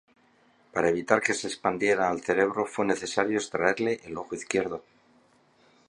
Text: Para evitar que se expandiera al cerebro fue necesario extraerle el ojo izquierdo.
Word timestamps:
Para 0.73 0.91
evitar 0.93 1.19
que 1.25 1.33
se 1.39 1.45
expandiera 1.47 2.09
al 2.09 2.21
cerebro 2.21 2.65
fue 2.65 2.87
necesario 2.87 3.37
extraerle 3.37 4.01
el 4.03 4.17
ojo 4.17 4.33
izquierdo. 4.33 4.83